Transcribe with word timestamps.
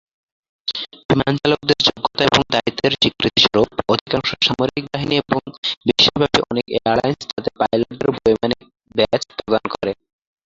বিমান 1.07 1.33
চালকদের 1.39 1.79
যোগ্যতা 1.87 2.21
এবং 2.25 2.41
দায়িত্বের 2.53 2.93
স্বীকৃতি 2.95 3.39
স্বরূপ, 3.43 3.69
অধিকাংশ 3.93 4.29
সামরিক 4.45 4.83
বাহিনী 4.87 5.15
এবং 5.23 5.39
বিশ্বব্যাপী 5.87 6.39
অনেক 6.51 6.65
এয়ারলাইন্স 6.71 7.21
তাদের 7.29 7.53
পাইলটদের 7.59 8.09
বৈমানিক 8.17 8.61
ব্যাজ 8.95 9.21
প্রদান 9.37 9.63
করে। 9.73 9.91